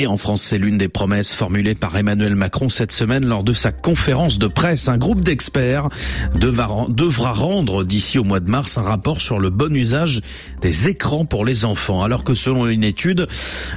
[0.00, 3.52] Et en France, c'est l'une des promesses formulées par Emmanuel Macron cette semaine lors de
[3.52, 4.88] sa conférence de presse.
[4.88, 5.90] Un groupe d'experts
[6.34, 10.22] devra rendre d'ici au mois de mars un rapport sur le bon usage
[10.62, 12.02] des écrans pour les enfants.
[12.02, 13.28] Alors que selon une étude,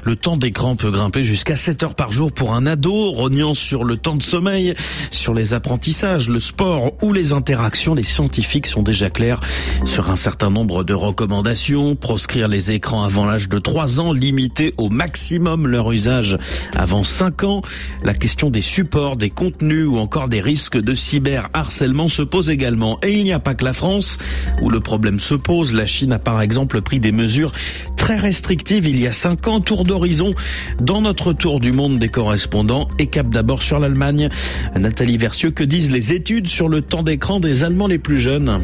[0.06, 3.84] le temps d'écran peut grimper jusqu'à 7 heures par jour pour un ado, rognant sur
[3.84, 4.76] le temps de sommeil,
[5.12, 7.96] sur les apprentissages, le sport ou les interactions.
[7.96, 9.42] Les scientifiques sont déjà clairs
[9.84, 11.98] sur un certain nombre de recommandations.
[11.98, 16.13] Proscrire les écrans avant l'âge de 3 ans, limiter au maximum leur usage
[16.76, 17.62] avant 5 ans.
[18.04, 23.00] La question des supports, des contenus ou encore des risques de cyberharcèlement se pose également.
[23.04, 24.18] Et il n'y a pas que la France
[24.62, 25.74] où le problème se pose.
[25.74, 27.52] La Chine a par exemple pris des mesures
[28.04, 29.60] très restrictives il y a 5 ans.
[29.62, 30.34] Tour d'horizon
[30.82, 34.28] dans notre tour du monde des correspondants et cap d'abord sur l'Allemagne.
[34.78, 38.60] Nathalie Versieux, que disent les études sur le temps d'écran des Allemands les plus jeunes?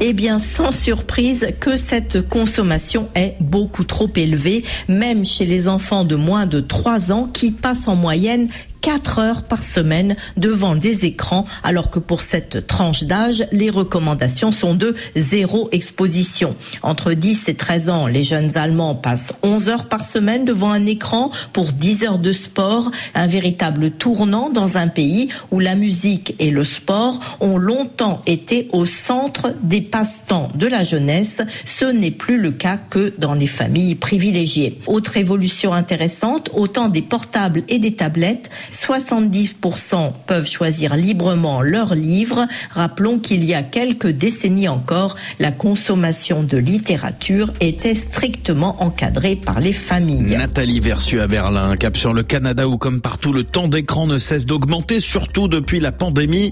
[0.00, 6.04] Eh bien, sans surprise que cette consommation est beaucoup trop élevée, même chez les enfants
[6.04, 8.48] de moins de 3 3 ans qui passent en moyenne
[8.80, 14.52] 4 heures par semaine devant des écrans, alors que pour cette tranche d'âge, les recommandations
[14.52, 16.56] sont de zéro exposition.
[16.82, 20.86] Entre 10 et 13 ans, les jeunes Allemands passent 11 heures par semaine devant un
[20.86, 26.34] écran pour 10 heures de sport, un véritable tournant dans un pays où la musique
[26.38, 31.42] et le sport ont longtemps été au centre des passe-temps de la jeunesse.
[31.64, 34.78] Ce n'est plus le cas que dans les familles privilégiées.
[34.86, 42.46] Autre évolution intéressante, autant des portables et des tablettes 70% peuvent choisir librement leurs livres.
[42.70, 49.60] Rappelons qu'il y a quelques décennies encore, la consommation de littérature était strictement encadrée par
[49.60, 50.36] les familles.
[50.36, 54.18] Nathalie Versu à Berlin, cap sur le Canada où comme partout le temps d'écran ne
[54.18, 56.50] cesse d'augmenter, surtout depuis la pandémie.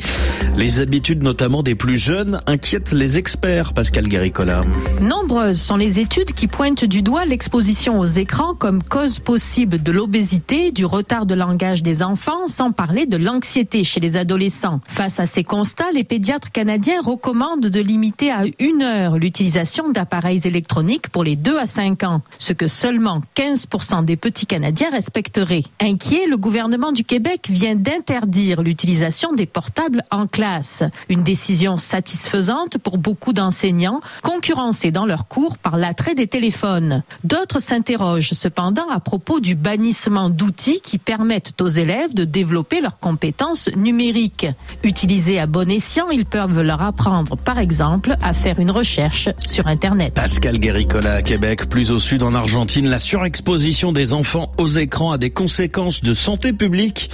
[0.56, 4.62] Les habitudes notamment des plus jeunes inquiètent les experts, Pascal Guéricola.
[5.00, 9.92] Nombreuses sont les études qui pointent du doigt l'exposition aux écrans comme cause possible de
[9.92, 14.80] l'obésité, du retard de langage des enfants, sans parler de l'anxiété chez les adolescents.
[14.86, 20.42] Face à ces constats, les pédiatres canadiens recommandent de limiter à une heure l'utilisation d'appareils
[20.44, 25.64] électroniques pour les 2 à 5 ans, ce que seulement 15% des petits Canadiens respecteraient.
[25.80, 30.84] Inquiet, le gouvernement du Québec vient d'interdire l'utilisation des portables en classe.
[31.08, 37.02] Une décision satisfaisante pour beaucoup d'enseignants, concurrencés dans leurs cours par l'attrait des téléphones.
[37.24, 42.98] D'autres s'interrogent cependant à propos du bannissement d'outils qui permettent aux élèves de développer leurs
[42.98, 44.46] compétences numériques.
[44.84, 49.66] Utilisés à bon escient, ils peuvent leur apprendre, par exemple, à faire une recherche sur
[49.66, 50.14] Internet.
[50.14, 55.12] Pascal Guéricola à Québec, plus au sud en Argentine, la surexposition des enfants aux écrans
[55.12, 57.10] a des conséquences de santé publique,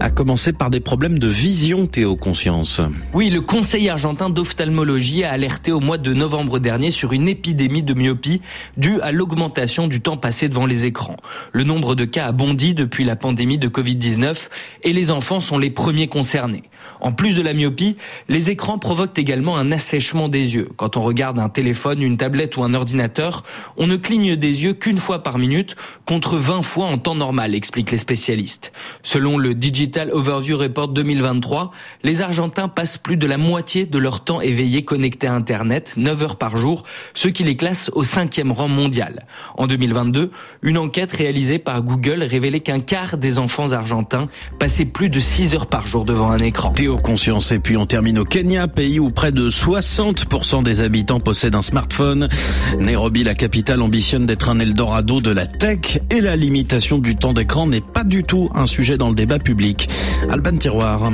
[0.00, 2.80] à commencer par des problèmes de vision, Théo Conscience.
[3.12, 7.82] Oui, le Conseil argentin d'ophtalmologie a alerté au mois de novembre dernier sur une épidémie
[7.84, 8.40] de myopie
[8.76, 11.16] due à l'augmentation du temps passé devant les écrans.
[11.52, 14.23] Le nombre de cas a bondi depuis la pandémie de Covid-19
[14.82, 16.62] et les enfants sont les premiers concernés.
[17.00, 17.96] En plus de la myopie,
[18.28, 20.68] les écrans provoquent également un assèchement des yeux.
[20.76, 23.42] Quand on regarde un téléphone, une tablette ou un ordinateur,
[23.76, 25.76] on ne cligne des yeux qu'une fois par minute
[26.06, 28.72] contre 20 fois en temps normal, expliquent les spécialistes.
[29.02, 31.70] Selon le Digital Overview Report 2023,
[32.02, 36.22] les Argentins passent plus de la moitié de leur temps éveillé connecté à Internet, 9
[36.22, 36.84] heures par jour,
[37.14, 39.26] ce qui les classe au cinquième rang mondial.
[39.56, 40.30] En 2022,
[40.62, 44.13] une enquête réalisée par Google révélait qu'un quart des enfants argentins
[44.58, 46.70] passer plus de 6 heures par jour devant un écran.
[46.72, 51.20] Théo Conscience et puis on termine au Kenya, pays où près de 60% des habitants
[51.20, 52.28] possèdent un smartphone.
[52.78, 57.32] Nairobi, la capitale, ambitionne d'être un Eldorado de la tech et la limitation du temps
[57.32, 59.88] d'écran n'est pas du tout un sujet dans le débat public.
[60.30, 61.10] Alban Tiroir.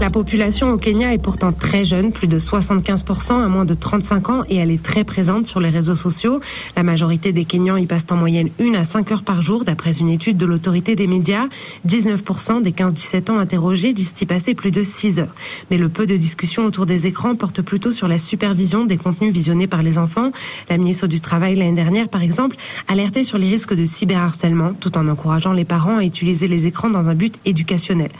[0.00, 4.30] La population au Kenya est pourtant très jeune, plus de 75% à moins de 35
[4.30, 6.40] ans et elle est très présente sur les réseaux sociaux.
[6.76, 9.98] La majorité des Kenyans y passent en moyenne une à 5 heures par jour d'après
[9.98, 11.46] une étude de l'autorité des médias.
[11.86, 15.34] 19% des 15-17 ans interrogés disent y passer plus de 6 heures.
[15.70, 19.32] Mais le peu de discussion autour des écrans porte plutôt sur la supervision des contenus
[19.32, 20.30] visionnés par les enfants.
[20.70, 22.56] La ministre du Travail l'année dernière, par exemple,
[22.86, 26.90] alertait sur les risques de cyberharcèlement tout en encourageant les parents à utiliser les écrans
[26.90, 28.10] dans un but éducationnel.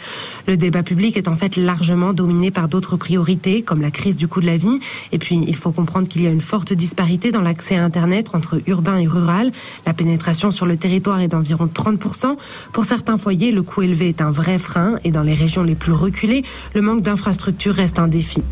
[0.49, 4.26] Le débat public est en fait largement dominé par d'autres priorités, comme la crise du
[4.26, 4.81] coût de la vie.
[5.12, 8.35] Et puis, il faut comprendre qu'il y a une forte disparité dans l'accès à Internet
[8.35, 9.53] entre urbain et rural.
[9.87, 12.37] La pénétration sur le territoire est d'environ 30%.
[12.73, 15.75] Pour certains foyers, le coût élevé est un vrai frein et dans les régions les
[15.75, 16.43] plus reculées,
[16.75, 18.43] le manque d'infrastructures reste un défi.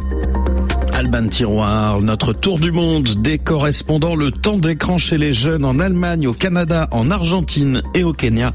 [0.93, 5.79] Alban Tiroir, notre tour du monde des correspondants, le temps d'écran chez les jeunes en
[5.79, 8.53] Allemagne, au Canada, en Argentine et au Kenya.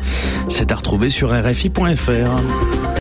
[0.49, 2.81] C'est à retrouver sur RFI.fr.